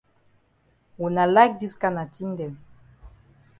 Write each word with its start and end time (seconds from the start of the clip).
Wuna 0.99 1.23
like 1.35 1.53
dis 1.59 1.73
kana 1.81 2.03
tin 2.13 2.29
dem. 2.37 2.53